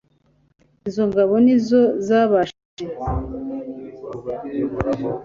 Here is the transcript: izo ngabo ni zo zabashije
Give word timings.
izo 0.87 1.03
ngabo 1.09 1.35
ni 1.45 1.55
zo 1.67 1.81
zabashije 2.05 2.57